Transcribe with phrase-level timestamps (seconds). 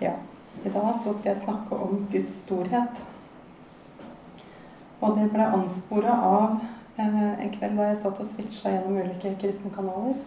[0.00, 0.12] Ja,
[0.64, 3.00] i dag så skal jeg snakke om Guds storhet.
[5.00, 6.52] Og det ble anspora av
[6.98, 10.20] eh, en kveld da jeg satt og switcha gjennom ulike kristne kanaler.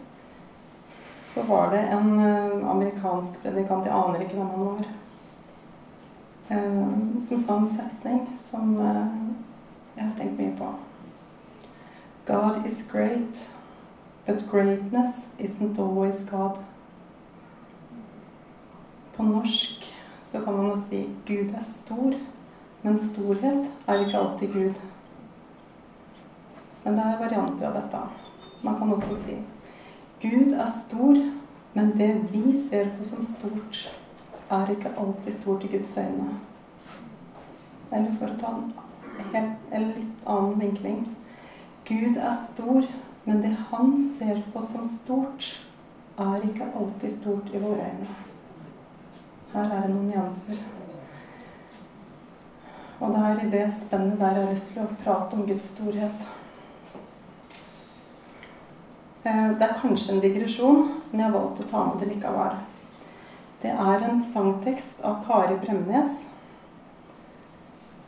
[1.16, 4.90] Så var det en eh, amerikansk predikant, jeg aner ikke hvem han var,
[6.50, 9.06] eh, som sa en setning som eh,
[9.96, 10.74] jeg har tenkt mye på.
[12.28, 13.46] God is great,
[14.28, 16.60] but greatness isn't always God.
[19.22, 19.84] På norsk
[20.20, 22.16] så kan man jo si 'Gud er stor',
[22.82, 24.80] men storhet er ikke alltid Gud.
[26.84, 28.00] Men det er varianter av dette.
[28.64, 29.36] Man kan også si
[30.24, 31.20] 'Gud er stor',
[31.74, 34.00] men det vi ser på som stort,
[34.50, 36.40] er ikke alltid stort i Guds øyne.
[37.92, 38.74] Eller for å ta en
[39.36, 41.06] helt, en litt annen vinkling
[41.86, 42.90] Gud er stor,
[43.26, 45.54] men det han ser på som stort,
[46.18, 48.31] er ikke alltid stort i våre øyne.
[49.52, 50.60] Her er det noen nyanser.
[53.02, 55.72] Og det er i det spennet der jeg har lyst til å prate om Guds
[55.74, 56.28] storhet.
[59.26, 62.62] Eh, det er kanskje en digresjon, men jeg har valgt å ta med det likevel.
[63.62, 66.30] Det er en sangtekst av Kari Bremnes.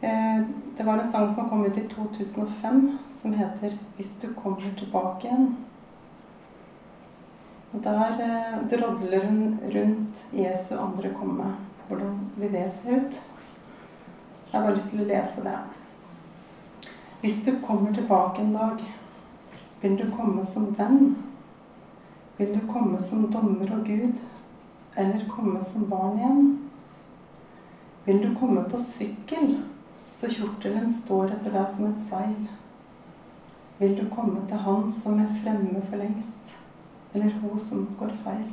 [0.01, 0.39] Eh,
[0.77, 5.27] det var en sang som kom ut i 2005, som heter 'Hvis du kommer tilbake
[5.27, 5.55] igjen'.
[7.73, 11.55] Og Der eh, drodler hun rundt Jesu andre komme.
[11.87, 13.23] Hvordan vil det se ut?
[14.51, 15.57] Jeg har bare lyst til å lese det.
[17.21, 18.83] Hvis du kommer tilbake en dag,
[19.81, 21.15] vil du komme som venn?
[22.37, 24.21] Vil du komme som dommer og Gud,
[24.95, 26.49] eller komme som barn igjen?
[28.05, 29.55] Vil du komme på sykkel,
[30.05, 32.35] så kjortelen står etter deg som et seil?
[33.79, 36.59] Vil du komme til Han som er fremme for lengst?
[37.13, 38.49] Eller hun som går feil,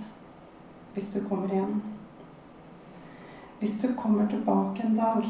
[0.95, 1.83] hvis du kommer igjen.
[3.59, 5.27] Hvis du kommer tilbake en dag,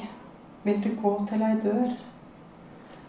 [0.65, 1.97] vil du gå til ei dør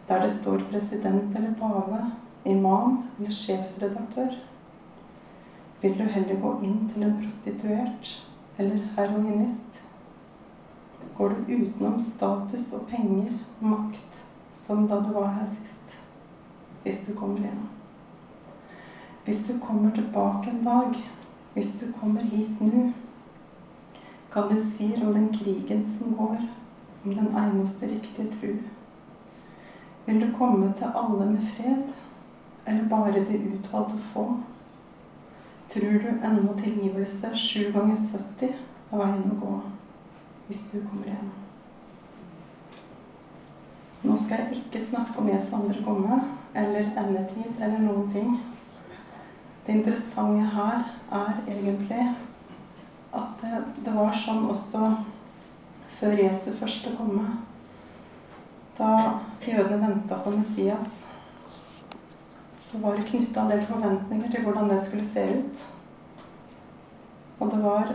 [0.07, 2.11] der det står president eller pave,
[2.45, 4.33] imam eller sjefsredaktør.
[5.81, 8.11] Vil du heller gå inn til en prostituert
[8.57, 9.83] eller heroinist?
[11.17, 15.99] Går du utenom status og penger og makt som da du var her sist,
[16.83, 17.69] hvis du kommer igjen?
[19.23, 20.95] Hvis du kommer tilbake en dag,
[21.53, 22.91] hvis du kommer hit nå,
[24.31, 26.37] kan du si om den krigen som går,
[27.05, 28.53] om den eneste riktige tru.
[30.05, 31.91] Vil du komme til alle med fred,
[32.65, 34.25] eller bare de utvalgte få?
[35.69, 38.49] Tror du ennå tilgivelse sju ganger 70
[38.91, 39.53] er veien å gå,
[40.47, 41.29] hvis du kommer igjen?
[44.01, 46.23] Nå skal jeg ikke snakke om Jesu andre komme,
[46.55, 48.39] eller endetid, eller noen ting.
[49.65, 52.05] Det interessante her er egentlig
[53.13, 54.87] at det, det var sånn også
[55.91, 57.25] før Jesu første komme.
[58.77, 60.93] Da jødene venta på Messias,
[62.55, 65.65] så var det knytta en del forventninger til hvordan det skulle se ut.
[67.41, 67.93] Og det var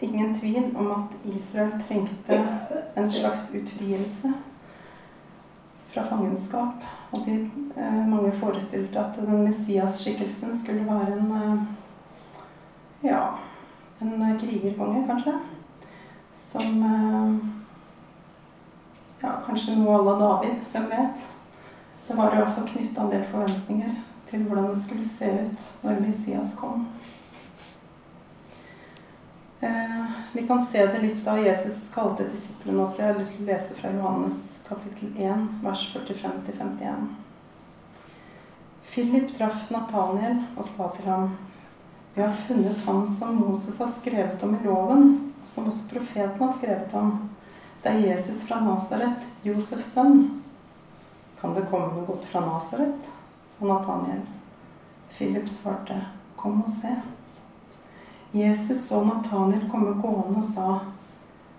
[0.00, 2.40] ingen tvil om at Israel trengte
[2.96, 4.32] en slags utfrielse
[5.96, 6.86] fra fangenskap.
[7.12, 11.66] Og de, eh, mange forestilte at den Messias-skikkelsen skulle være en eh,
[13.10, 13.22] ja,
[14.00, 15.32] en krigerkonge, kanskje.
[16.32, 17.36] Som eh,
[19.22, 20.58] ja, kanskje noe à la David.
[20.72, 21.28] Hvem vet?
[22.08, 23.94] Det var i hvert fall knytta en del forventninger
[24.26, 26.86] til hvordan det skulle se ut når Messias kom.
[29.60, 33.00] Eh, vi kan se det litt da Jesus kalte disiplene også.
[33.00, 37.06] Jeg har lyst til å lese fra Johannes kapittel 1, vers 45-51.
[38.82, 41.36] Philip traff Nathaniel og sa til ham,
[42.14, 46.52] Vi har funnet ham som Moses har skrevet om i loven, som også profeten har
[46.52, 47.28] skrevet om.
[47.82, 50.40] Det er Jesus fra Nasaret, Josefs sønn.
[51.40, 53.10] Kan det komme noe godt fra Nasaret?
[53.44, 54.24] sa Nathaniel.
[55.12, 56.00] Philip svarte,
[56.36, 56.94] Kom og se.
[58.32, 60.80] Jesus så Nathaniel komme gående og sa,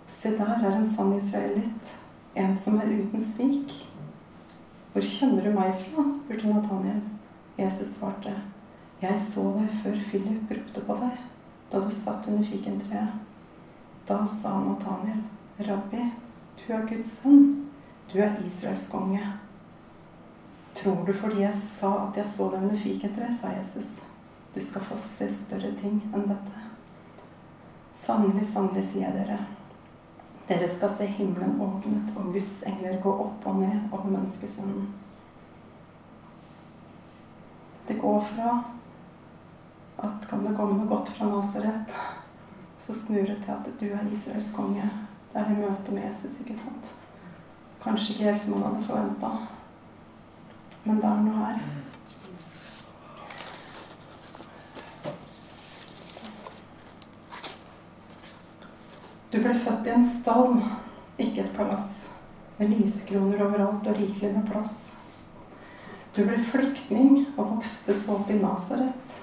[0.08, 1.96] Se der er en sann israelitt
[2.38, 3.74] en som er uten svik.
[4.94, 6.06] Hvor kjenner du meg fra?
[6.10, 7.02] spurte Nathaniel.
[7.58, 8.34] Jesus svarte.
[9.02, 11.18] Jeg så deg før Philip ropte på deg,
[11.72, 13.18] da du satt under fikentreet.
[14.08, 15.20] Da sa Nathaniel,
[15.68, 16.06] Rabbi,
[16.58, 17.68] du er Guds sønn.
[18.08, 19.22] Du er Israels konge.
[20.78, 23.92] Tror du fordi jeg sa at jeg så deg under fikentreet, sa Jesus.
[24.56, 26.64] Du skal få se større ting enn dette.
[27.94, 29.40] Sannelig, sannelig, sier jeg dere.
[30.48, 34.88] Dere skal se himmelen åpnet og Guds engler gå opp og ned over menneskesønnen.
[37.88, 38.54] Det går fra
[40.04, 41.92] at kan det komme noe godt fra Nasaret,
[42.80, 44.88] så snur det til at du er Israels konge.
[45.34, 46.94] Det er det møtet med Jesus, ikke sant?
[47.82, 49.32] Kanskje ikke helt som han hadde forventa,
[50.86, 51.60] men det er noe her.
[59.32, 60.54] Du ble født i en stall,
[61.20, 62.14] ikke et palass,
[62.58, 64.78] med lysekroner overalt og rikelig med plass.
[66.16, 69.18] Du ble flyktning og vokste så opp i Nasaret.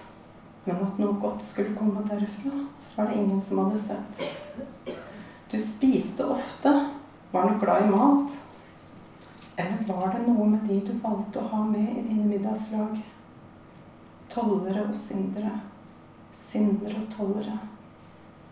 [0.67, 2.53] Men at noe godt skulle komme derfra,
[2.95, 4.23] var det ingen som hadde sett.
[5.51, 6.73] Du spiste ofte,
[7.33, 8.39] var nok glad i mat.
[9.57, 13.01] Eller var det noe med de du valgte å ha med i dine middagslag?
[14.29, 15.61] Tollere og syndere,
[16.35, 17.63] syndere og tollere.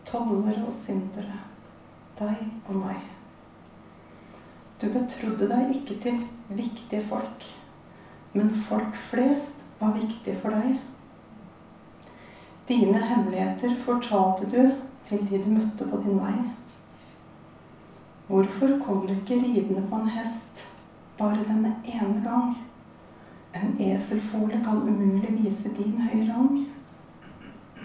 [0.04, 1.40] Tollere og syndere,
[2.18, 3.02] deg og meg.
[4.82, 7.44] Du betrodde deg ikke til viktige folk,
[8.32, 10.80] men folk flest var viktige for deg.
[12.68, 16.34] Dine hemmeligheter fortalte du til de du møtte på din vei.
[18.26, 20.66] Hvorfor kom du ikke ridende på en hest
[21.18, 22.54] bare denne ene gang?
[23.54, 26.71] En eselfole kan umulig vise din høye rang.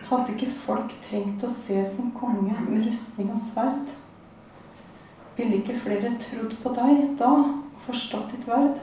[0.08, 3.90] Hadde ikke folk trengt å se sin konge med rustning og sverd?
[5.36, 8.80] Ville ikke flere trodd på deg da og forstått ditt verd?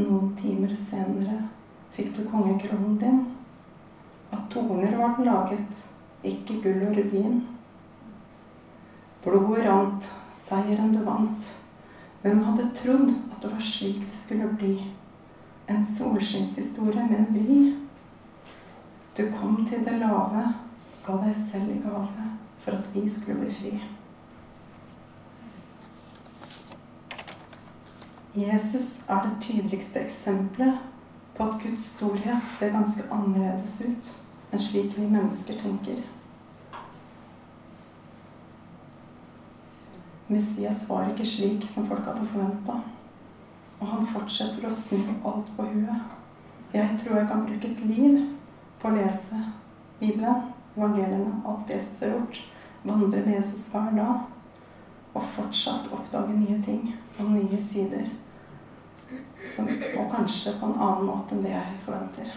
[0.00, 1.42] Noen timer senere
[1.92, 3.22] fikk du kongekronen din.
[4.32, 5.84] Av torner var den laget,
[6.24, 7.38] ikke gull og rubin.
[9.24, 11.54] Blodet rant, seieren du vant.
[12.24, 14.78] Hvem hadde trodd at det var slik det skulle bli?
[15.68, 17.64] En solskinnshistorie med en vri.
[19.16, 20.42] Du kom til det lave,
[21.06, 22.26] ga deg selv i gave
[22.58, 23.70] for at vi skulle bli fri.
[28.36, 30.78] Jesus er det tydeligste eksempelet
[31.36, 34.12] på at Guds storhet ser ganske annerledes ut
[34.52, 36.04] enn slik vi mennesker tenker.
[40.28, 42.80] Messias var ikke slik som folk hadde forventa.
[43.80, 46.16] Og han fortsetter å snu alt på huet.
[46.74, 48.35] Jeg tror jeg kan bruke et liv
[48.84, 49.40] å lese
[50.00, 52.42] Bibelen, evangeliene, alt Jesus har gjort.
[52.82, 54.26] Vandre med Jesus hver dag.
[55.16, 58.10] Og fortsatt oppdage nye ting og nye sider
[59.44, 59.68] som,
[59.98, 62.34] og kanskje på en annen måte enn det jeg forventer.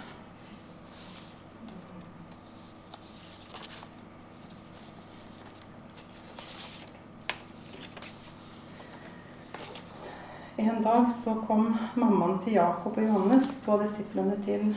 [10.59, 14.73] En dag så kom mammaen til Jakob og Johannes, to av disiplene til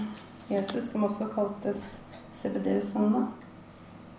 [0.51, 1.85] Jesus, som også kaltes
[2.37, 3.27] Sebedeus-sønnene.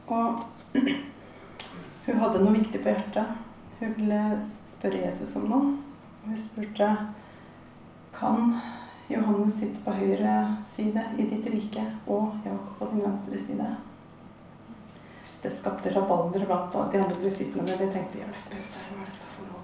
[0.08, 0.44] Og
[2.06, 3.42] hun hadde noe viktig på hjertet.
[3.80, 4.22] Hun ville
[4.70, 5.74] spørre Jesus om noe.
[6.24, 6.90] Hun spurte
[8.14, 8.54] kan
[9.12, 10.36] Johannes sitte på høyre
[10.68, 13.68] side i ditt rike og Jakob på din venstre side.
[15.44, 17.76] Det skapte rabalder blant de andre disiplene.
[17.76, 19.64] De tenkte hjelpe seg, hva er dette for noe?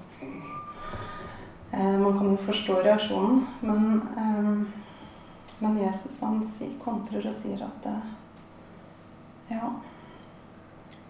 [1.69, 4.88] Eh, man kan jo forstå reaksjonen, men, eh,
[5.59, 6.41] men Jesus han
[6.83, 8.09] kontrer og sier at eh,
[9.51, 9.71] ja,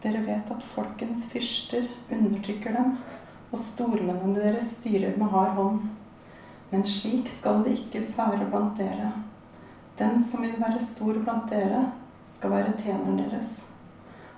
[0.03, 2.97] dere vet at folkens fyrster undertrykker dem,
[3.49, 5.79] og stormennene deres styrer med hard hånd.
[6.69, 9.11] Men slik skal det ikke være blant dere.
[9.99, 11.87] Den som vil være stor blant dere,
[12.29, 13.65] skal være tjeneren deres.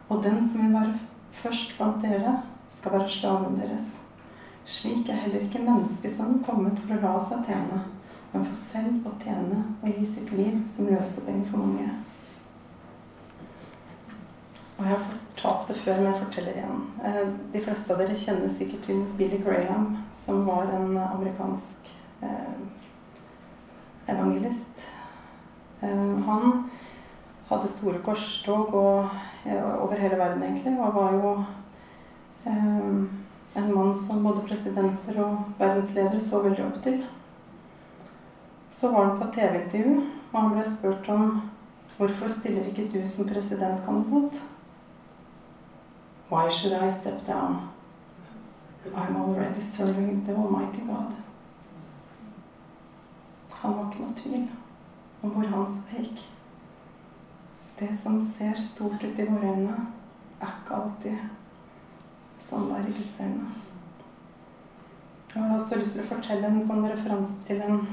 [0.08, 0.96] Og den som vil være
[1.36, 2.38] først blant dere,
[2.72, 3.98] skal være slaven deres.
[4.66, 7.82] Slik er heller ikke menneskesønnen kommet for å la seg tjene,
[8.32, 11.90] men for selv å tjene og gi sitt liv som løsepenger for mange.
[14.78, 16.86] Og jeg har fortalt det før, men jeg forteller igjen.
[17.06, 21.92] Eh, de fleste av dere kjenner sikkert til Billy Graham, som var en amerikansk
[22.22, 22.28] Eh,
[24.06, 24.92] evangelist.
[25.80, 26.70] Eh, han
[27.48, 31.32] hadde store korstog over hele verden, egentlig, og var jo
[33.54, 37.02] en mann som både presidenter og verdensledere så veldig opp til.
[38.72, 39.96] Så var han på TV-intervju,
[40.32, 41.42] og han ble spurt om
[41.98, 44.44] hvorfor stiller ikke du som presidentkandidat?
[46.32, 47.68] Why should I step down?
[48.96, 51.12] I'm already serving the Almighty God.
[53.52, 54.48] Han var ikke noe tvil
[55.22, 56.24] om hvor hans vei gikk.
[57.82, 59.76] Det som ser stort ut i våre øyne,
[60.42, 61.41] er ikke alltid
[62.42, 63.50] sånn det er i Guds øyne.
[65.32, 67.84] Jeg har også lyst til å fortelle en sånn referanse til en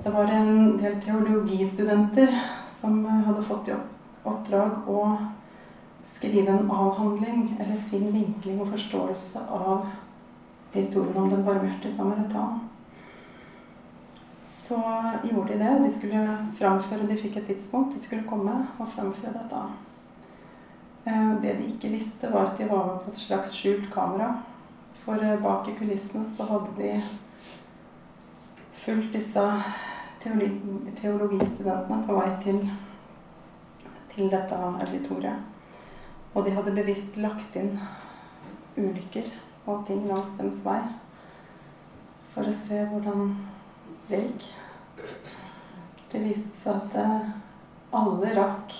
[0.00, 2.30] Det var en del teologistudenter
[2.64, 3.74] som hadde fått i
[4.24, 5.02] oppdrag å
[6.02, 9.90] skrive en avhandling, eller sin vinkling og forståelse av
[10.72, 12.62] historien om den barmhjertige samaritan
[14.70, 14.80] så
[15.22, 15.82] gjorde de det.
[15.82, 19.62] De skulle framføre, de fikk et tidspunkt, de skulle komme og framføre dette.
[21.04, 24.34] Eh, det de ikke visste, var at de var med på et slags skjult kamera.
[25.04, 26.90] For eh, bak i kulissene så hadde de
[28.72, 29.44] fulgt disse
[30.20, 32.60] teologi teologistudentene på vei til,
[34.12, 35.40] til dette auditoriet.
[36.34, 37.72] Og de hadde bevisst lagt inn
[38.76, 39.32] ulykker
[39.66, 40.80] og ting langs deres vei
[42.30, 43.32] for å se hvordan
[44.10, 44.46] det gikk.
[46.12, 47.28] Det viste seg at eh,
[47.96, 48.76] alle rakk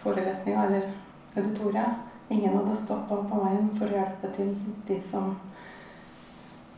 [0.00, 0.90] forelesninga eller
[1.36, 2.06] auditoriet.
[2.30, 4.52] Ingen hadde stoppa på veien for å hjelpe til
[4.86, 5.32] de som,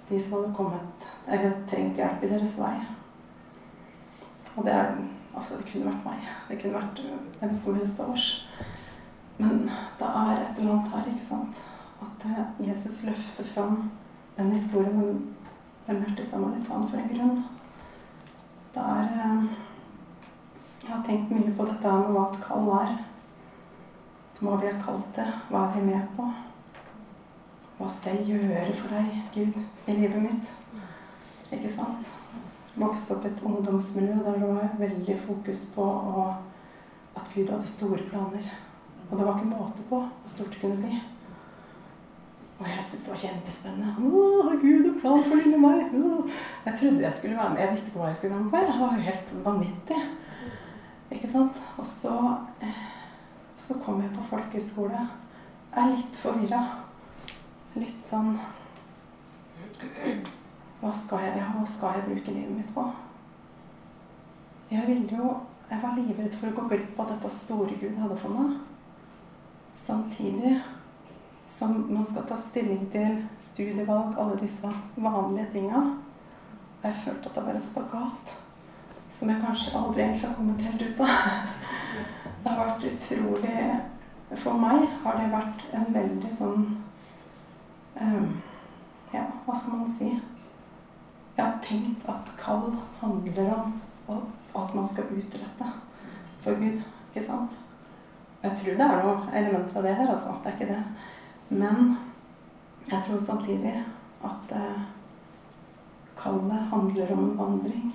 [0.08, 2.76] de som hadde kommet eller trengt hjelp i deres vei.
[4.56, 4.78] Og det
[5.32, 6.24] Altså, det kunne vært meg.
[6.48, 6.98] Det kunne vært
[7.40, 8.26] hvem som helst av oss.
[9.38, 9.62] Men
[9.98, 11.60] det er et eller annet her, ikke sant?
[12.04, 13.78] At eh, Jesus løfter fram
[14.36, 15.22] den historien om
[15.86, 17.40] barmhjertig samaritan for en grunn.
[18.74, 19.46] Det er eh,
[20.82, 22.94] Jeg har tenkt mye på dette med hva et kall er.
[24.40, 25.28] Hva vi har kalt det.
[25.50, 26.26] Hva er vi med på?
[27.78, 30.52] Hva skal jeg gjøre for deg, Gud, i livet mitt?
[31.52, 32.12] Ikke sant?
[32.74, 36.28] vokste opp i et ungdomsmiljø der det var veldig fokus på å,
[37.16, 38.46] at Gud hadde store planer.
[39.10, 41.00] Og det var ikke måte på hvor stort det kunne bli.
[42.62, 43.92] Og jeg syntes det var kjempespennende.
[43.98, 45.92] Å, Gud en plan for lille meg?
[46.64, 47.62] Jeg trodde jeg skulle være med.
[47.64, 48.62] Jeg visste ikke hva jeg skulle være med på.
[48.62, 50.02] Jeg var helt vanvittig.
[51.12, 51.58] Ikke sant?
[51.76, 52.14] Og så,
[52.62, 52.82] eh,
[53.62, 55.04] så kom jeg på folkehøyskole.
[55.72, 56.62] Jeg er litt forvirra.
[57.78, 58.34] Litt sånn
[60.82, 62.84] hva skal, jeg, hva skal jeg bruke livet mitt på?
[64.72, 65.32] Jeg ville jo
[65.70, 68.58] Jeg var livredd for å gå glipp av dette store Gud hadde for meg.
[69.72, 70.58] Samtidig
[71.48, 75.80] som man skal ta stilling til studievalg, alle disse vanlige tinga.
[76.82, 78.34] Jeg følte at det var en spagat
[79.12, 81.16] som jeg kanskje aldri egentlig har kommet helt ut av.
[82.42, 86.64] Det har vært utrolig For meg har det vært en veldig sånn
[88.00, 88.28] um,
[89.12, 90.08] Ja, hva skal man si?
[91.36, 93.76] Jeg har tenkt at kall handler om
[94.54, 95.68] alt man skal utrette
[96.42, 96.82] for Gud.
[97.12, 97.54] Ikke sant?
[98.42, 100.34] Jeg tror det er noe elementer av det her, altså.
[100.42, 100.82] Det er ikke det.
[101.48, 101.94] Men
[102.90, 103.74] jeg tror samtidig
[104.26, 104.82] at uh,
[106.18, 107.92] kallet handler om en vandring.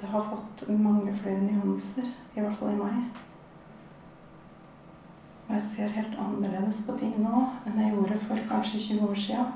[0.00, 3.22] Det har fått mange flere nyanser, i hvert fall i meg.
[5.46, 9.22] Og jeg ser helt annerledes på ting nå enn jeg gjorde for kanskje 20 år
[9.26, 9.46] sia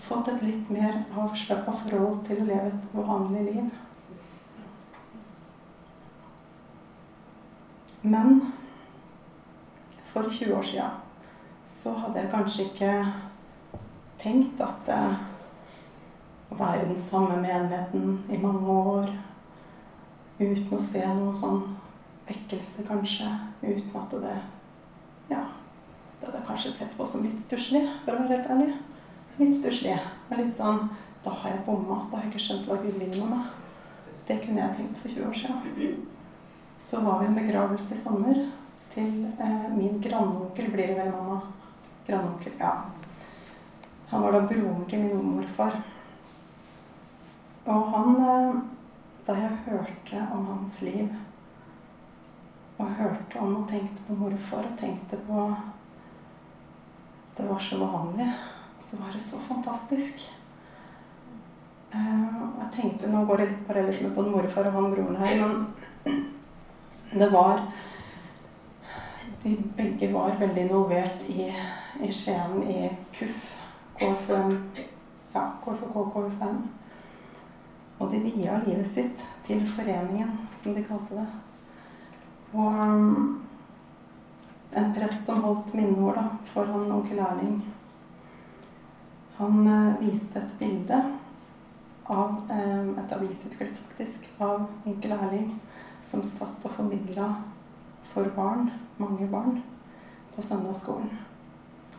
[0.00, 3.68] fått et litt mer avslappa forhold til å leve et vanlig liv.
[8.04, 8.40] Men
[10.10, 10.88] for 20 år sia
[11.64, 12.90] så hadde jeg kanskje ikke
[14.20, 15.22] tenkt at eh,
[16.52, 19.08] å være i den samme menigheten i mange år
[20.38, 21.60] uten å se noen sånn
[22.28, 23.28] vekkelse, kanskje,
[23.62, 24.38] uten at det
[25.28, 25.44] Ja,
[26.20, 28.74] det hadde jeg kanskje sett på som litt stusslig, for å være helt ærlig
[29.38, 29.96] litt stusslig.
[30.34, 30.88] Litt sånn
[31.24, 32.02] Da har jeg bomma.
[32.10, 33.46] Da har jeg ikke skjønt hva Gud vil med meg.
[34.28, 36.02] Det kunne jeg tenkt for 20 år siden.
[36.76, 38.42] Så var vi i en begravelse i sommer
[38.92, 41.38] til eh, min grandonkel, blir det vel, mamma?
[42.04, 42.74] Grandonkel, ja.
[44.10, 45.78] Han var da broren til min morfar.
[47.72, 48.60] Og han eh,
[49.26, 51.08] Da jeg hørte om hans liv,
[52.78, 55.46] og hørte om og tenkte på morfar, og tenkte på
[57.36, 58.28] Det var så vanlig
[58.84, 60.32] så var det så fantastisk.
[61.94, 65.34] Uh, jeg tenkte, Nå går det litt parallelt med både morfar og han broren her,
[65.40, 66.24] men
[67.20, 67.62] det var
[69.44, 71.50] De begge var veldig involvert i,
[72.00, 73.50] i Skien, i KUF,
[74.00, 74.54] KFUM,
[75.34, 76.62] ja, KFK, KFUM.
[77.98, 81.28] Og de via livet sitt til foreningen, som de kalte det.
[82.54, 83.44] Og um,
[84.74, 87.62] en prest som holdt minneord da, foran onkel Erling
[89.36, 91.00] han eh, viste et bilde
[92.04, 95.48] av eh, et avisutklipp, faktisk, av onkel Erling
[96.04, 97.30] som satt og formidla
[98.12, 98.68] for barn,
[99.00, 99.62] mange barn,
[100.34, 101.10] på søndagsskolen.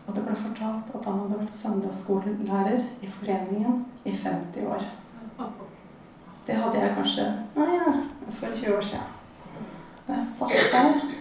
[0.06, 4.92] Og det ble fortalt at han hadde vært søndagsskolelærer i foreningen i 50 år.
[6.46, 7.26] Det hadde jeg kanskje
[7.56, 7.94] Nei, ja,
[8.30, 9.14] for 20 år siden.
[10.08, 11.16] Da jeg satt der,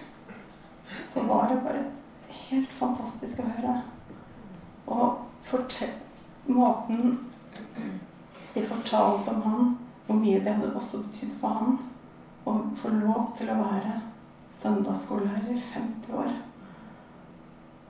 [1.02, 1.85] så var det bare
[2.28, 3.76] helt fantastisk å høre.
[4.87, 5.25] Og
[6.47, 7.19] måten
[8.54, 9.76] de fortalte om han,
[10.07, 11.78] hvor mye det hadde også betydd for han
[12.45, 14.00] å få lov til å være
[14.52, 16.33] søndagsskolelærer i 50 år.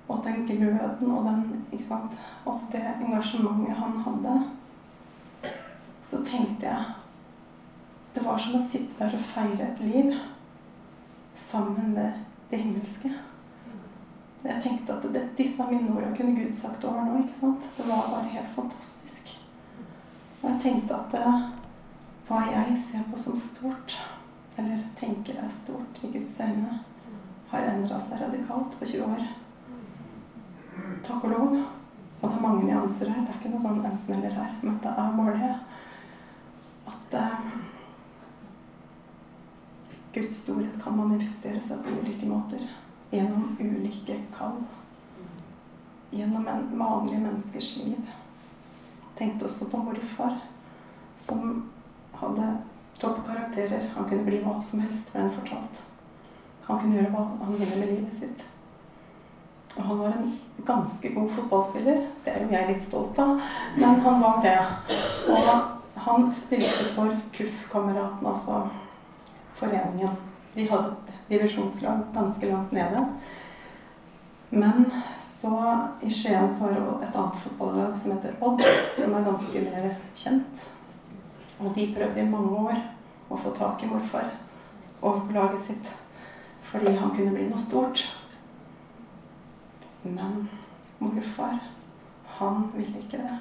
[0.09, 2.14] Og den gløden og den, ikke sant,
[2.47, 4.35] alt det engasjementet han hadde.
[6.05, 7.03] Så tenkte jeg
[8.14, 10.14] Det var som å sitte der og feire et liv.
[11.35, 12.12] sammen med
[12.50, 13.11] det himmelske.
[14.44, 17.16] Jeg tenkte at det, disse mine ordene kunne Gud sagt over nå.
[17.25, 17.66] ikke sant?
[17.76, 19.33] Det var bare helt fantastisk.
[20.42, 21.33] Og jeg tenkte at det,
[22.28, 23.97] hva jeg ser på som stort,
[24.61, 26.85] eller tenker er stort i Guds øyne,
[27.50, 29.26] har endra seg radikalt på 20 år.
[31.02, 31.56] Takk og lov.
[32.21, 33.25] Og det er mange nyanser her.
[33.25, 34.52] Det er ikke noe sånn enten-eller her.
[34.62, 35.54] Men det er bare det
[36.94, 37.49] at eh,
[40.14, 42.61] Guds storhet kan manifestere seg på ulike måter.
[43.11, 44.61] Gjennom ulike kall.
[46.14, 48.12] Gjennom en vanlig menneskers liv.
[49.18, 50.37] Tenkte også på morfar,
[51.18, 51.64] som
[52.14, 52.47] hadde
[53.00, 53.88] toppkarakterer.
[53.97, 55.83] Han kunne bli hva som helst, ble han fortalt.
[56.68, 58.47] Han kunne gjøre hva han ville med livet sitt.
[59.75, 60.33] Og han var en
[60.66, 62.06] ganske god fotballspiller.
[62.23, 63.42] Det er jo jeg litt stolt av,
[63.75, 64.59] men han var det.
[65.35, 68.62] Og han spilte for KUF-kameraten, altså
[69.64, 70.21] foreningen.
[70.54, 73.06] De hadde et divisjonslag ganske langt nede.
[74.54, 74.85] Men
[75.21, 78.62] så i Skien så har et annet fotballag som heter Odd,
[78.94, 80.68] som er ganske mer kjent.
[81.59, 82.78] Og de prøvde i mange år
[83.30, 84.30] å få tak i morfar
[85.04, 85.92] og laget sitt
[86.64, 88.00] fordi han kunne bli noe stort.
[90.02, 90.49] Men
[90.99, 91.59] morfar,
[92.38, 93.37] han ville ikke det.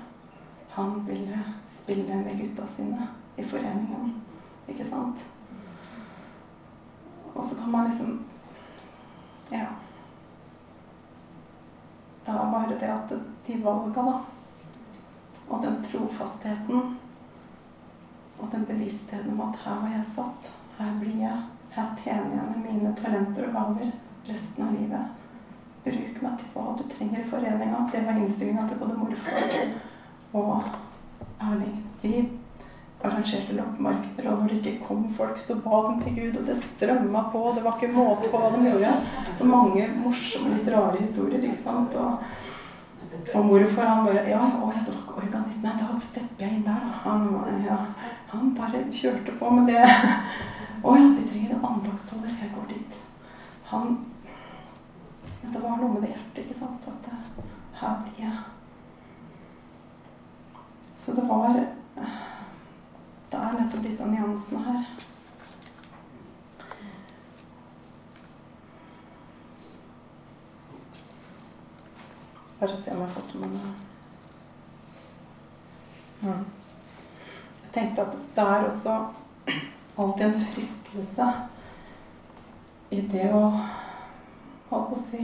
[0.75, 1.39] Han ville
[1.69, 4.11] spille med gutta sine i foreningen.
[4.69, 5.23] Ikke sant?
[7.33, 8.19] Og så kan man liksom
[9.51, 9.65] Ja.
[12.25, 13.13] Det er bare det at
[13.47, 14.19] de valga, da,
[15.49, 16.97] og den trofastheten
[18.39, 21.41] og den bevisstheten om at her var jeg satt, her blir jeg,
[21.75, 23.91] her tjener jeg med mine talenter og gaver
[24.29, 25.19] resten av livet.
[25.83, 27.81] Bruk meg til hva du trenger i foreninga.
[27.91, 29.57] Det var innstillinga til både morfar
[30.33, 30.63] og
[31.43, 31.75] Erling.
[32.01, 32.13] De
[33.03, 36.55] arrangerte loppemarkeder, og når det ikke kom folk, så ba de til Gud, og det
[36.55, 37.43] strømma på.
[37.55, 38.93] Det var ikke måte på hva de gjorde.
[39.39, 41.97] Og mange morsomme, litt rare historier, ikke sant.
[41.99, 42.23] Og,
[43.33, 45.65] og morfar han bare Ja, å, jeg var ikke organist.
[45.65, 46.95] Nei, da stepper jeg inn der, da.
[47.03, 47.27] Han,
[47.67, 47.81] ja,
[48.31, 49.83] han bare kjørte på med det.
[50.83, 52.33] Å ja, de trenger en andagsholder.
[52.39, 52.99] Jeg går dit.
[53.73, 53.95] Han
[55.51, 56.85] det var noe med det hjertet, ikke sant.
[56.87, 57.09] At
[57.81, 58.37] her blir jeg.
[60.95, 61.57] Så det var
[63.33, 64.81] Det er nettopp disse nyansene her.
[72.59, 73.71] Bare se om jeg får til noe
[76.19, 76.43] mm.
[77.63, 78.99] Jeg tenkte at det er også
[79.49, 81.31] alltid en fristelse
[82.93, 85.23] i det å holdt på å si,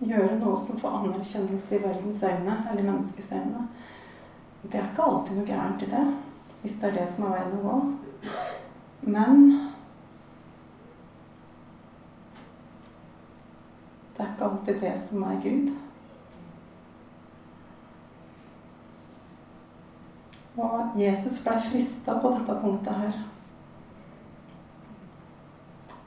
[0.00, 3.68] gjøre noe som får anerkjennelse i verdens øyne, eller menneskets øyne.
[4.62, 6.08] Det er ikke alltid noe gærent i det,
[6.60, 7.76] hvis det er det som er veien å gå.
[9.08, 9.46] Men
[14.16, 15.70] det er ikke alltid det som er Gud.
[20.60, 23.20] Og Jesus ble frista på dette punktet her.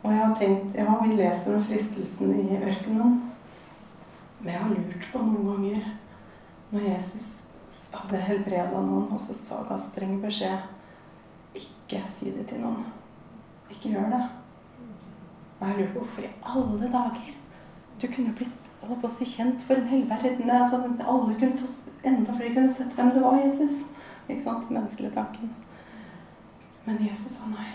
[0.04, 3.22] Og jeg har tenkt Ja, vi leser om fristelsen i ørkenen.
[4.39, 5.86] Men jeg har lurt på noen ganger
[6.74, 7.53] når Jesus
[7.94, 12.86] hadde helbreda noen, og så sa ga streng beskjed Ikke si det til noen.
[13.70, 14.24] Ikke gjør det.
[15.60, 17.36] Og jeg lurer på hvorfor i alle dager
[18.02, 20.50] Du kunne blitt å si kjent for en hel verden.
[20.52, 21.70] Altså, alle kunne få,
[22.04, 23.94] enda flere kunne sett hvem du var, Jesus.
[24.28, 24.72] Ikke sant?
[24.72, 25.54] Menneskelig tanken.
[26.84, 27.70] Men Jesus sa nei.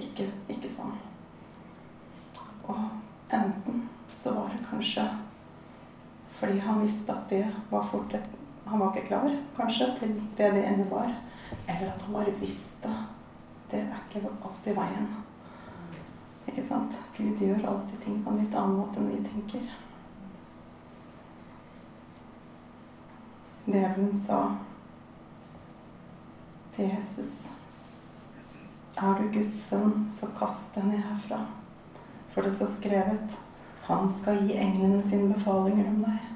[0.00, 0.96] Ikke, ikke sånn.
[2.66, 2.78] Og
[3.36, 5.06] enten så var det kanskje
[6.40, 8.36] fordi han visste at det var fort et
[8.70, 11.08] Han var ikke klar, kanskje, til det det innebar.
[11.68, 12.92] Eller at han bare visste
[13.70, 15.08] det er ikke alltid veien.
[16.46, 17.00] Ikke sant?
[17.16, 19.68] Gud gjør alltid ting på en litt annen måte enn vi tenker.
[23.66, 24.40] Djevelen sa
[26.74, 27.52] til Jesus
[28.98, 31.44] er du Guds sønn, så kast deg ned herfra.
[32.34, 33.38] For det står skrevet
[33.86, 36.29] Han skal gi englene sine befalinger om deg.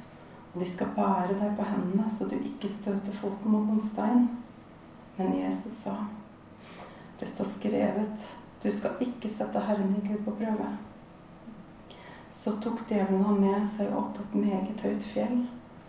[0.55, 4.29] Og de skal bære deg på hendene, så du ikke støter foten mot noen stein.
[5.19, 5.97] Men Jesus sa
[7.21, 8.31] Det står skrevet
[8.63, 10.71] Du skal ikke sette Herren din Gud på prøve.
[12.31, 15.45] Så tok djevelen ham med seg opp på et meget høyt fjell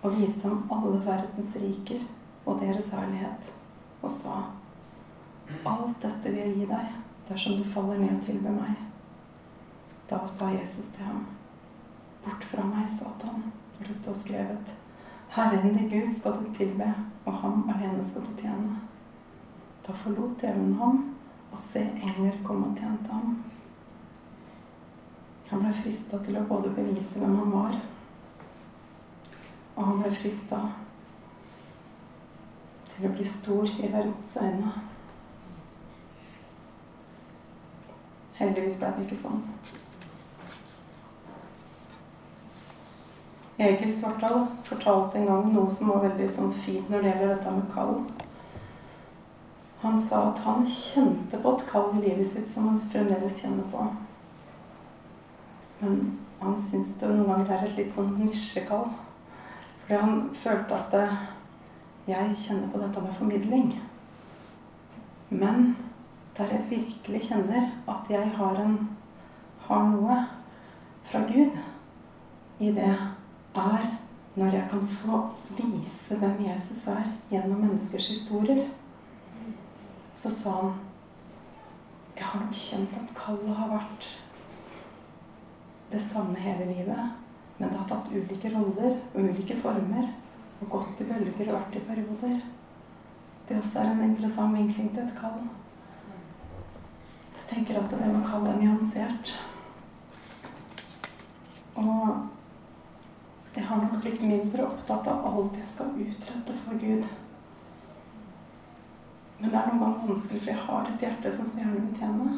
[0.06, 2.04] og viste ham alle verdens riker
[2.46, 3.50] og deres herlighet,
[4.02, 4.36] og sa
[5.66, 6.94] Alt dette vil jeg gi deg
[7.30, 8.78] dersom du faller ned og tilber meg.
[10.10, 11.24] Da sa Jesus til ham,
[12.26, 14.74] Bort fra meg, Satan, for det står skrevet,
[15.36, 16.94] Herren din Gud skal du tilbe,
[17.26, 18.78] og ham alene skal du tjene.
[19.88, 21.02] Da forlot djevelen ham,
[21.52, 23.44] og se engler kom og tjente ham.
[25.50, 27.78] Han ble frista til å både bevise hvem han var,
[29.76, 30.62] og han ble frista
[32.96, 34.72] til å bli stor i verdens øyne.
[38.40, 39.44] Heldigvis ble det ikke sånn.
[43.58, 47.54] Egil Svartdal fortalte en gang noe som var veldig sånn fint når det gjelder dette
[47.56, 47.94] med kall.
[49.86, 53.64] Han sa at han kjente på et kall i livet sitt som han fremdeles kjenner
[53.72, 53.86] på.
[55.80, 55.98] Men
[56.42, 58.90] han syns det noen ganger er et litt sånn nisjekall.
[59.86, 61.08] Fordi han følte at det,
[62.12, 63.74] jeg kjenner på dette med formidling.
[65.32, 65.76] Men
[66.36, 68.80] der jeg virkelig kjenner at jeg har, en,
[69.70, 70.24] har noe
[71.08, 71.56] fra Gud
[72.60, 72.92] i det
[73.56, 73.86] er
[74.36, 75.20] når jeg kan få
[75.56, 78.68] vise hvem Jesus er gjennom menneskers historier.
[80.16, 80.74] Så sa han
[82.16, 84.06] Jeg har nok kjent at kallet har vært
[85.92, 87.10] det samme hele livet,
[87.58, 90.14] men det har tatt ulike roller og ulike former.
[90.62, 92.38] Og gått i bølger og vært i perioder.
[93.50, 95.42] Det også er en interessant vinkling til et kall.
[97.36, 99.36] Jeg tenker at det med kall er nyansert.
[101.76, 102.35] Og
[103.56, 107.06] jeg har nok blitt mindre opptatt av alt jeg skal utrette for Gud.
[109.40, 112.00] Men det er noen ganger vanskelig, for jeg har et hjerte som så gjerne vil
[112.00, 112.34] tjene.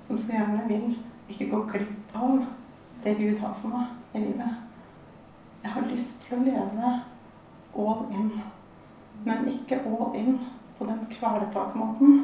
[0.00, 0.86] Som så gjerne vil
[1.32, 2.44] ikke gå glipp av
[3.04, 4.60] det Gud har for meg i livet.
[5.64, 6.94] Jeg har lyst til å leve
[7.84, 8.32] all in,
[9.24, 10.38] men ikke all in
[10.78, 12.20] på den kvelertakmåten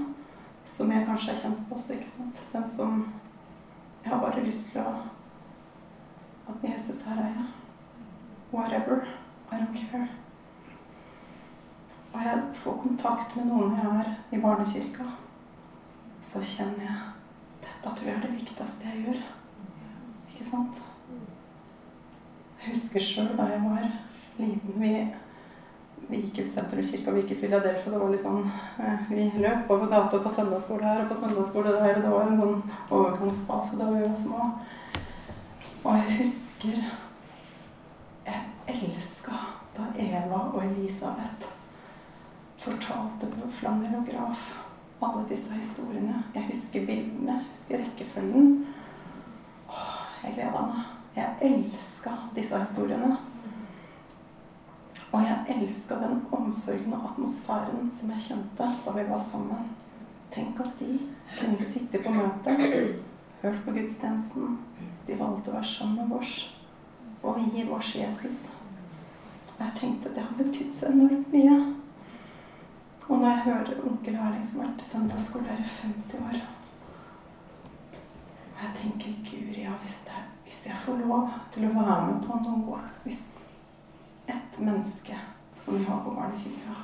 [0.68, 1.96] som jeg kanskje har kjent på også.
[1.96, 2.44] ikke sant?
[2.52, 3.08] Den som
[4.00, 4.92] Jeg har bare lyst til å
[6.48, 7.59] At Jesus, her er jeg.
[8.52, 9.06] Whatever.
[9.52, 10.08] I don't care.
[12.12, 15.04] Og jeg får kontakt med noen jeg er i barnekirka,
[16.26, 16.96] så kjenner jeg
[17.62, 19.20] dette tror jeg er det viktigste jeg gjør.
[20.32, 20.80] Ikke sant?
[22.60, 23.86] Jeg husker sjøl da jeg var
[24.40, 24.90] liten Vi,
[26.10, 27.92] vi gikk i sentrumskirka, vi gikk i Philadelphia.
[27.92, 28.42] Det var litt sånn
[28.82, 32.02] eh, Vi løp over gata på søndagsskole her og på søndagsskole der.
[32.02, 32.58] Det var en sånn
[32.90, 34.50] overgangsfase da vi var små.
[35.80, 36.82] Og jeg husker
[40.00, 41.50] Eva og Elisabeth
[42.60, 44.50] fortalte på flanellograf
[45.02, 46.22] alle disse historiene.
[46.34, 48.66] Jeg husker bildene, jeg husker rekkefølgen.
[49.68, 50.88] Åh, jeg gleda meg.
[51.16, 53.16] Jeg elska disse historiene.
[55.12, 59.72] Og jeg elska den omsorgen og atmosfæren som jeg kjente da vi var sammen.
[60.30, 60.98] Tenk at de
[61.40, 62.54] kunne sitte på møte,
[63.42, 64.58] hørt på gudstjenesten.
[65.06, 66.34] De valgte å være sammen med oss
[67.26, 68.59] og gi oss Jesus.
[69.60, 71.56] Og jeg tenkte det har betydd så enormt mye.
[73.08, 76.38] Og når jeg hører onkel Erling som har vært søndagsskolelærer i 50 år
[78.54, 82.24] Og jeg tenker guri, ja, hvis, det, hvis jeg får lov til å være med
[82.24, 83.26] på noe Hvis
[84.30, 85.18] et menneske
[85.60, 86.74] som vi har på barnekirka,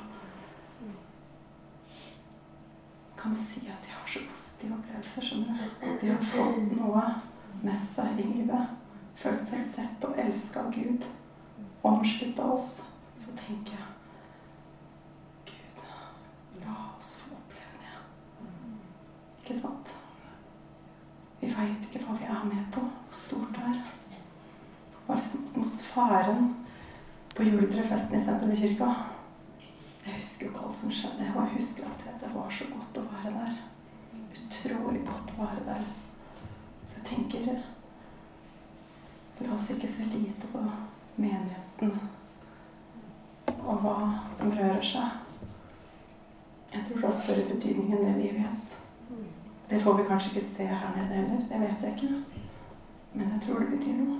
[3.17, 5.87] kan si at de har så positive opplevelser, skjønner du.
[5.87, 7.05] At de har fått noe
[7.63, 8.75] med seg i livet.
[9.17, 11.07] Følt seg sett og elska av Gud
[11.81, 12.85] omslutta oss,
[13.17, 13.85] så tenker jeg
[15.45, 15.83] Gud,
[16.65, 17.95] la oss få oppleve det.
[19.41, 19.93] Ikke sant?
[21.41, 23.93] Vi veit ikke hva vi er med på, hvor stort det er.
[25.07, 26.49] Bare liksom atmosfæren
[27.35, 28.89] på juletrefesten i Senterkirka.
[30.05, 31.23] Jeg husker jo ikke alt som skjedde.
[31.23, 33.55] jeg jeg husker at det var så godt å være der.
[34.37, 35.89] Utrolig godt å være der.
[36.87, 37.63] Så jeg tenker
[39.39, 40.59] La oss ikke se lite på
[41.21, 41.91] menigheten
[43.67, 43.97] og hva
[44.33, 45.19] som rører seg.
[46.73, 48.77] Jeg tror det har større betydning enn det vi vet.
[49.69, 51.43] Det vi kanskje ikke se her nede heller.
[51.49, 52.41] Det vet jeg ikke.
[53.13, 54.19] Men jeg tror det betyr noe.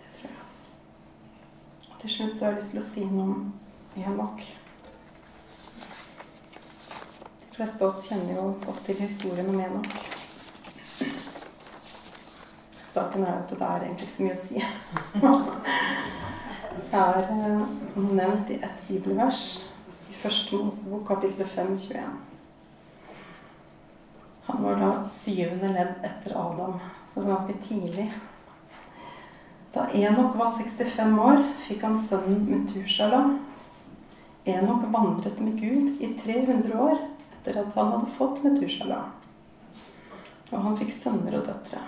[0.00, 1.98] Det tror jeg.
[2.00, 3.52] Til slutt så har jeg lyst til å si noe om
[3.96, 4.44] Enok.
[7.40, 9.96] De fleste av oss kjenner jo godt til historien om Enok
[12.96, 14.56] saken er at det er egentlig ikke så mye å si.
[16.86, 17.62] Det er eh,
[17.98, 19.40] nevnt i ett bibelvers
[20.10, 22.35] i første Mosebok kapittel 5, 21.
[24.56, 28.12] Han var da syvende ledd etter Adam, så ganske tidlig.
[29.72, 33.34] Da Enok var 65 år, fikk han sønnen Metushalam.
[34.48, 36.96] Enok vandret med Gud i 300 år
[37.34, 39.12] etter at han hadde fått Metushalam.
[40.54, 41.84] Og han fikk sønner og døtre.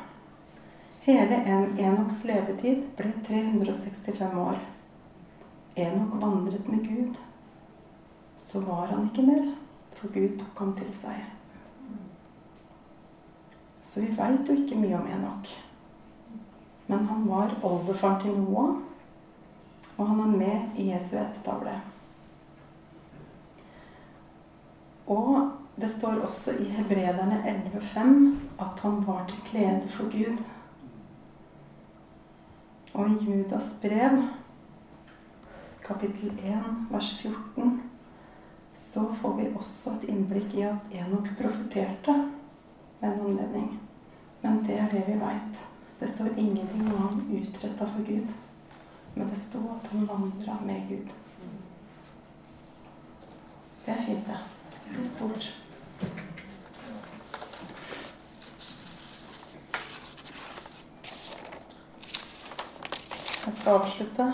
[1.09, 1.41] Hele
[1.87, 4.61] Enoks levetid ble 365 år.
[5.89, 7.17] Enok vandret med Gud.
[8.37, 9.53] Så var han ikke mer,
[9.97, 11.38] for Gud tok ham til seg.
[13.89, 15.49] Så vi veit jo ikke mye om Enok.
[16.89, 18.75] Men han var oldefaren til Noah,
[19.97, 21.73] og han er med i Jesu ettertavle.
[25.09, 25.49] Og
[25.81, 28.13] det står også i Hebrederne 11,5
[28.61, 30.43] at han var til glede for Gud.
[32.95, 34.23] Og i Judas brev,
[35.85, 37.83] kapittel 1, vers 14,
[38.75, 42.19] så får vi også et innblikk i at Enok profeterte
[43.01, 43.81] ved en anledning.
[44.41, 45.67] Men det er det vi veit.
[46.01, 48.35] Det står ingenting om han utretta for Gud.
[49.15, 51.15] Men det står at han vandra med Gud.
[53.85, 54.39] Det er fint, det.
[54.85, 55.55] Det er stort.
[63.47, 64.33] Jeg skal avslutte.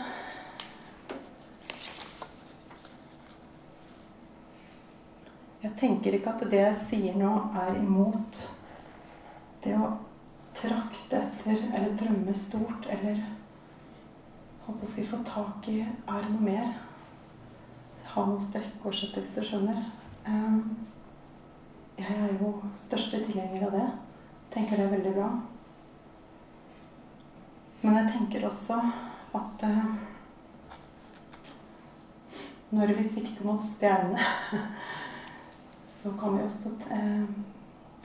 [5.63, 8.43] Jeg tenker ikke at det jeg sier nå, er imot
[9.65, 9.95] det å
[10.55, 11.95] trakte etter eller
[12.35, 13.21] drømme stort eller
[14.67, 16.73] håper å si få tak i er noe mer.
[18.11, 19.85] Ha noen strekkorsett, hvis du skjønner.
[20.27, 20.77] Ehm,
[21.99, 23.87] jeg er jo største tilhenger av det.
[24.51, 25.29] Tenker det er veldig bra.
[27.83, 28.81] Men jeg tenker også
[29.35, 29.95] at eh,
[32.71, 34.19] når vi sikter mot stjernene,
[35.97, 37.29] så kan vi også eh,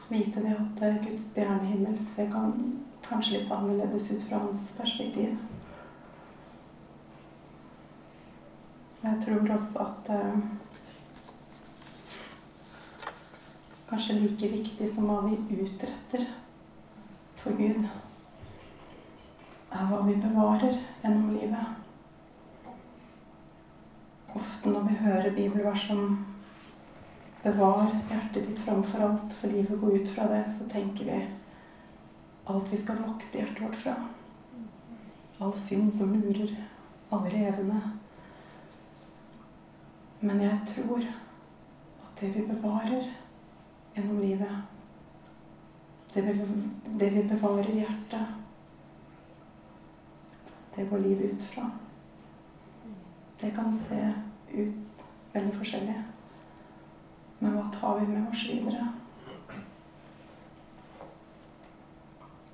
[0.09, 1.97] vite det at eh, Guds stjernehimmel
[2.33, 2.79] kan,
[3.09, 5.37] kanskje litt annerledes ut fra hans perspektiv.
[9.01, 10.39] Jeg tror også at eh,
[13.89, 16.27] kanskje like viktig som hva vi utretter
[17.39, 17.85] for Gud,
[19.69, 21.77] er hva vi bevarer gjennom livet.
[24.35, 26.25] Ofte når vi hører bibelvers som
[27.43, 31.19] 'bevar hjertet ditt framfor alt, for livet går ut fra det', så tenker vi
[32.49, 33.95] alt vi skal vokte hjertet vårt fra.
[35.39, 36.55] All synd som lurer,
[37.13, 37.81] alle revene.
[40.19, 43.05] Men jeg tror at det vi bevarer
[43.95, 44.57] gjennom livet,
[46.13, 46.33] det vi,
[46.99, 48.35] det vi bevarer i hjertet,
[50.75, 51.69] det går livet ut fra.
[53.41, 53.99] Det kan se
[54.51, 55.99] ut veldig forskjellig.
[57.39, 58.89] Men hva tar vi med oss videre?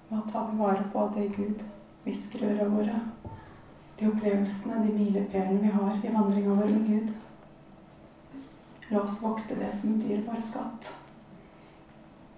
[0.10, 1.64] Hva tar vi vare på av det Gud
[2.06, 3.00] hvisker i ørene våre?
[4.00, 7.14] De opplevelsene, de milepælene vi har i vandringa vår med Gud.
[8.92, 10.92] La oss vokte det som dyrebar skatt.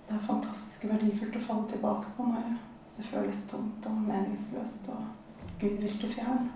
[0.08, 2.54] Det er fantastisk verdifullt å falle tilbake på når
[2.96, 6.48] det føles tomt og meningsløst og Gud virker fjern.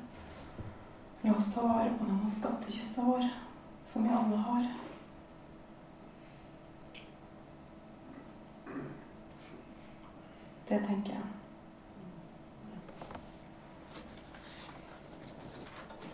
[1.25, 3.27] La oss ta vare på denne skattkista vår,
[3.85, 4.71] som vi alle har.
[10.71, 11.23] Det tenker jeg.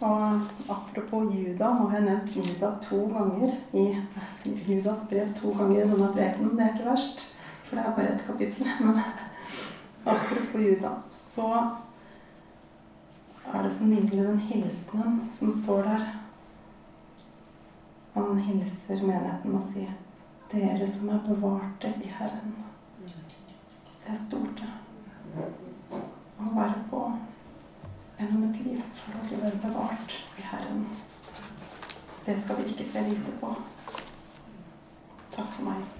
[0.02, 3.84] Og apropos Juda, nå har jeg nevnt Juda to ganger i
[4.66, 6.56] Judas brev to ganger i denne prekenen.
[6.58, 7.26] Det er ikke verst,
[7.66, 8.70] for det er bare ett kapittel.
[8.86, 9.02] Men
[10.06, 11.50] apropos Juda, så
[13.54, 16.08] er det så nydelig den hilsenen som står der.
[18.18, 19.86] Han hilser menigheten med å si
[20.48, 22.67] 'Dere som er bevarte i Herren'.
[24.08, 24.68] Det er stort, det.
[26.40, 27.00] Å være på
[28.16, 30.86] gjennom et liv for å være bevart i Herren.
[32.24, 33.52] Det skal vi ikke se lite på.
[35.36, 35.97] Takk for meg.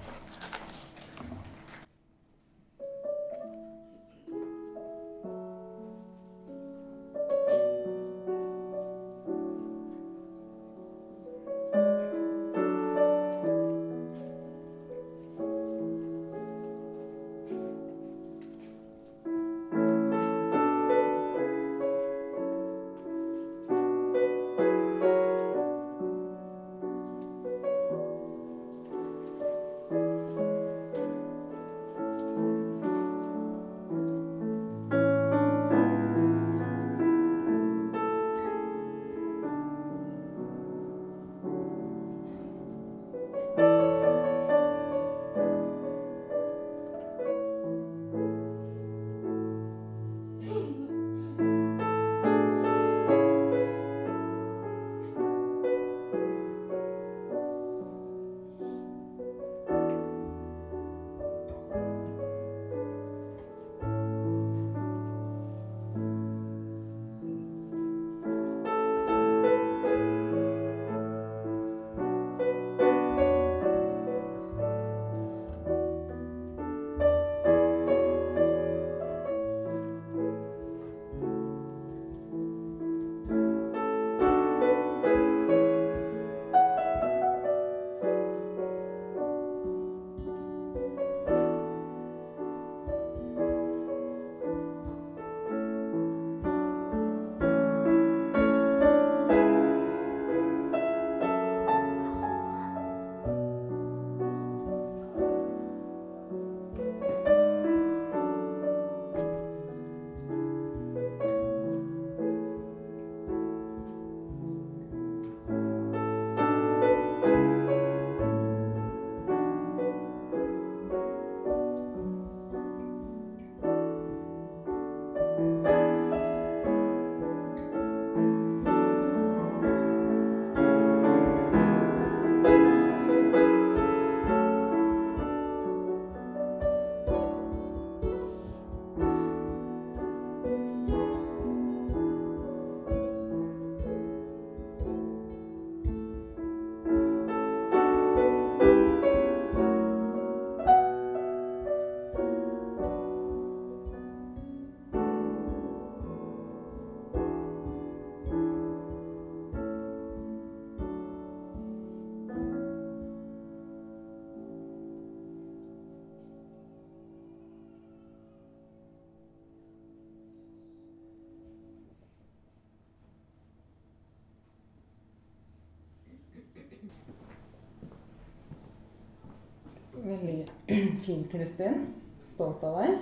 [180.04, 180.46] Veldig
[181.04, 181.86] fint, Kristin.
[182.28, 182.98] Stolt av deg.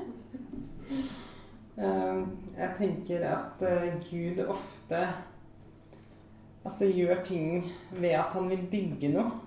[1.77, 2.21] Eh,
[2.57, 5.01] jeg tenker at eh, Gud ofte
[6.65, 9.43] altså, gjør ting ved at han vil bygge noe.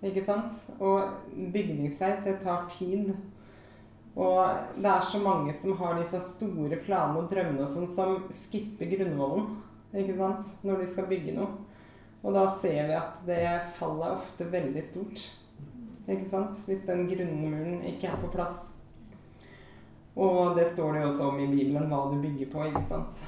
[0.00, 0.56] Ikke sant?
[0.80, 1.10] Og
[1.52, 3.12] bygningsverk, det tar tid.
[4.16, 4.40] Og
[4.80, 8.88] det er så mange som har disse store planene og drømmene og sånn, som skipper
[8.90, 9.52] grunnvollen
[9.96, 10.48] ikke sant?
[10.66, 11.52] når de skal bygge noe.
[12.24, 13.44] Og da ser vi at det
[13.76, 15.28] fallet er ofte veldig stort.
[16.10, 16.60] Ikke sant?
[16.66, 18.64] Hvis den grunnmuren ikke er på plass.
[20.18, 23.22] Og det står det jo også om i Bibelen hva du bygger på, ikke sant.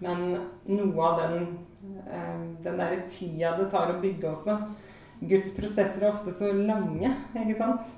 [0.00, 0.38] Men
[0.70, 1.48] noe av den,
[2.06, 4.56] eh, den derre tida det tar å bygge også
[5.20, 7.96] Guds prosesser er ofte så lange, ikke sant.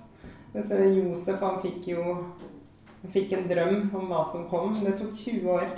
[0.54, 2.04] Josef han fikk jo
[3.00, 4.74] han fikk en drøm om hva som kom.
[4.84, 5.68] Det tok 20 år.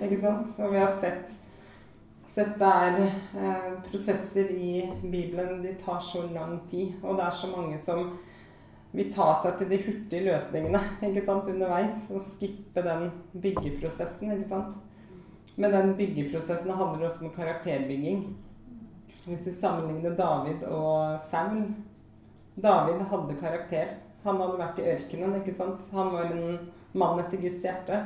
[0.00, 0.50] Ikke sant?
[0.64, 1.36] Og vi har sett,
[2.32, 3.00] sett der
[3.36, 6.92] eh, prosesser i Bibelen de tar så lang tid.
[7.02, 8.06] Og det er så mange som
[8.92, 12.06] vil ta seg til de hurtige løsningene ikke sant, underveis.
[12.12, 14.32] Og skippe den byggeprosessen.
[14.32, 14.78] ikke sant?
[15.56, 18.24] Men den byggeprosessen handler også om karakterbygging.
[19.26, 21.66] Hvis vi sammenligner David og Saul
[22.54, 23.94] David hadde karakter.
[24.24, 25.36] Han hadde vært i ørkenen.
[25.40, 25.84] ikke sant?
[25.92, 26.58] Han var en
[26.96, 28.00] mann etter Guds hjerte.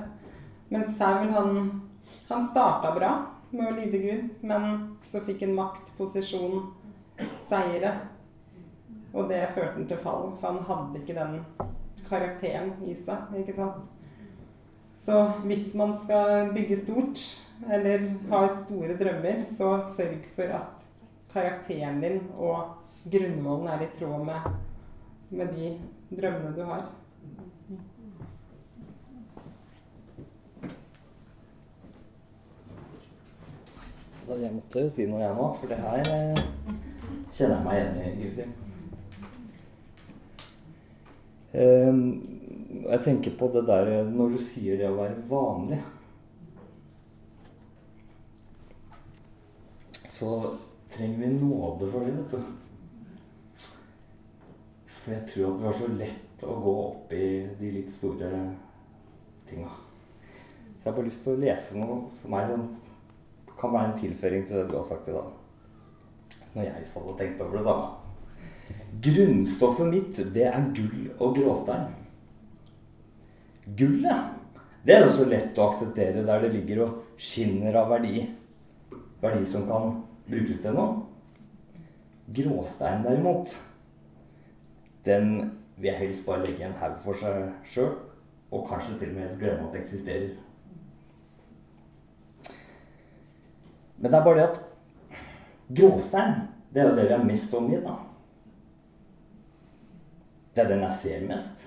[0.68, 1.80] Men Saul han,
[2.28, 3.14] han starta bra
[3.52, 4.68] med å lyde Gud, men
[5.06, 6.70] så fikk han makt, posisjon,
[7.42, 7.92] seire.
[9.16, 11.38] Og det førte han til fall, for han hadde ikke den
[12.08, 13.30] karakteren i seg.
[13.40, 13.84] ikke sant?
[14.96, 17.22] Så hvis man skal bygge stort,
[17.72, 20.84] eller ha store drømmer, så sørg for at
[21.32, 22.76] karakteren din og
[23.10, 24.46] grunnvollen er i tråd med,
[25.30, 25.72] med de
[26.16, 26.86] drømmene du har.
[34.26, 36.38] Jeg måtte jo si noe, jeg nå, for det her eh,
[37.30, 38.54] kjenner jeg meg igjen i, Kristin.
[41.56, 42.00] Um,
[42.90, 45.78] jeg tenker på det der når du sier det å være vanlig.
[50.10, 50.32] Så
[50.96, 52.40] trenger vi nåde for det, vet du.
[54.88, 57.28] For jeg tror at vi har så lett å gå opp i
[57.60, 58.32] de litt store
[59.46, 59.70] tinga.
[59.70, 62.66] Så jeg har bare lyst til å lese noe som er sånn
[63.60, 65.28] kan være en tilføring til det du har sagt i dag.
[66.54, 67.86] Når jeg satt og tenkte over det samme.
[69.06, 71.90] Grunnstoffet mitt, det er gull og gråstein.
[73.76, 74.32] Gullet,
[74.86, 78.24] det er også lett å akseptere der det ligger og skinner av verdi.
[79.22, 81.02] Verdi som kan brukes til noe.
[82.36, 83.52] Gråstein derimot,
[85.06, 85.32] den
[85.76, 87.94] vil jeg helst bare legge en haug for seg sjøl.
[88.54, 90.28] Og kanskje til og med glemme at det eksisterer.
[93.98, 94.60] Men det er bare det at
[95.76, 96.34] gråstein,
[96.72, 98.02] det er jo det vi er mest omgitt av.
[100.54, 101.66] Det er den jeg ser mest.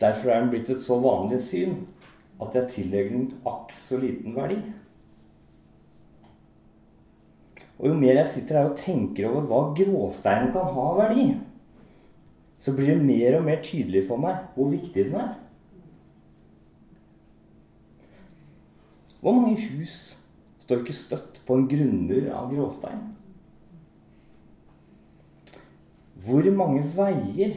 [0.00, 1.80] Derfor er den blitt et så vanlig syn
[2.42, 4.60] at jeg tillegger den akk så liten verdi.
[7.78, 11.28] Og jo mer jeg sitter her og tenker over hva gråsteinen kan ha verdi,
[12.58, 15.34] så blir det mer og mer tydelig for meg hvor viktig den er.
[19.20, 20.17] Hvor mange hus
[20.68, 23.06] står ikke støtt på en grunnmur av gråstein.
[26.26, 27.54] Hvor mange veier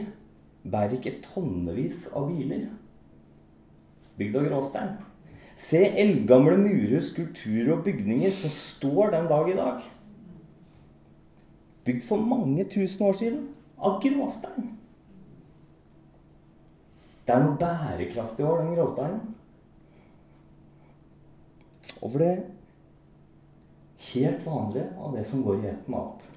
[0.64, 2.70] bærer ikke tonnevis av biler
[4.16, 4.94] bygd av gråstein?
[5.60, 9.84] Se eldgamle murer, skulpturer og bygninger som står den dag i dag.
[11.84, 13.44] Bygd for mange tusen år siden
[13.76, 14.72] av gråstein.
[17.28, 19.22] Det er noe bærekraftig over den gråsteinen.
[22.00, 22.34] Over det
[24.10, 26.28] helt vanlig av det som går i ett mat.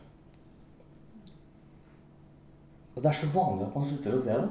[2.96, 4.50] Og det er så vanlig at man slutter å se det.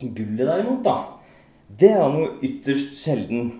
[0.00, 0.96] Gullet derimot, da,
[1.80, 3.50] det er noe ytterst sjelden.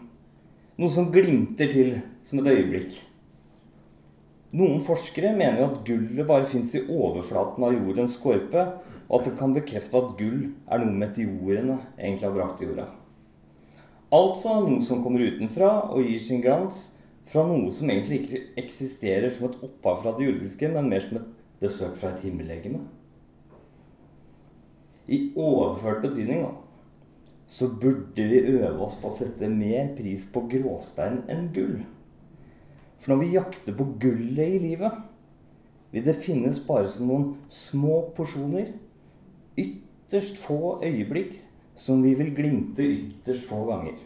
[0.80, 2.96] Noe som glimter til som et øyeblikk.
[4.56, 8.64] Noen forskere mener jo at gullet bare fins i overflaten av jordens skorpe,
[9.10, 10.40] og at det kan bekrefte at gull
[10.70, 12.88] er noe meteorene egentlig har brakt til jorda.
[14.10, 16.88] Altså noe som kommer utenfra og gir sin glans,
[17.30, 21.20] fra noe som egentlig ikke eksisterer som et opphav fra det jordiske, men mer som
[21.20, 21.28] et
[21.62, 22.80] besøk fra et himmellegeme.
[25.10, 26.50] I overført betydning, da,
[27.50, 31.80] så burde vi øve oss på å sette mer pris på gråstein enn gull.
[33.00, 34.98] For når vi jakter på gullet i livet,
[35.90, 38.70] vil det finnes bare som noen små porsjoner,
[39.58, 41.40] ytterst få øyeblikk,
[41.74, 43.98] som vi vil glimte ytterst få ganger.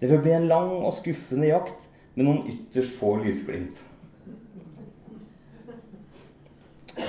[0.00, 3.84] Det vil bli en lang og skuffende jakt med noen ytterst få lysglimt.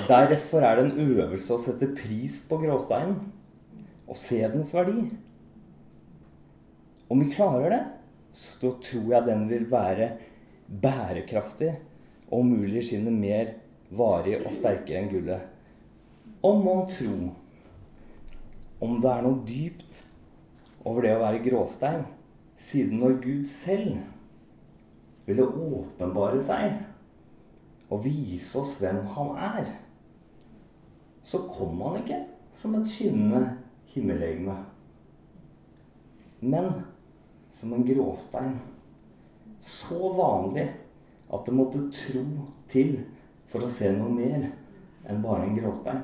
[0.07, 3.17] Derfor er det en øvelse å sette pris på gråsteinen
[4.07, 5.07] og se dens verdi.
[7.11, 7.81] Om vi klarer det,
[8.31, 10.13] så tror jeg den vil være
[10.81, 11.73] bærekraftig
[12.29, 13.55] og om mulig skinne mer
[13.91, 15.41] varig og sterkere enn gullet.
[16.47, 17.33] Om man tror
[18.81, 19.99] om det er noe dypt
[20.87, 22.05] over det å være gråstein,
[22.57, 23.99] siden når Gud selv
[25.27, 26.79] ville åpenbare seg
[27.91, 29.71] og vise oss hvem han er,
[31.23, 32.19] så kom han ikke
[32.55, 33.43] som et skinnende
[33.93, 34.55] himmellegeme,
[36.41, 36.71] men
[37.51, 38.55] som en gråstein.
[39.61, 40.65] Så vanlig
[41.31, 42.23] at det måtte tro
[42.71, 42.95] til
[43.51, 44.47] for å se noe mer
[45.09, 46.01] enn bare en gråstein.